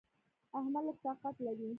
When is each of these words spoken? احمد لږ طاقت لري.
احمد 0.59 0.83
لږ 0.87 0.97
طاقت 1.05 1.35
لري. 1.45 1.69